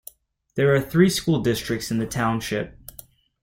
[0.55, 2.75] There are three school districts in the township.